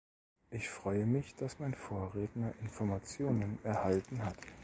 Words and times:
Ich 0.49 0.67
freue 0.67 1.05
mich, 1.05 1.35
dass 1.35 1.59
mein 1.59 1.75
Vorredner 1.75 2.55
Informationen 2.59 3.59
erhalten 3.63 4.25
hat. 4.25 4.35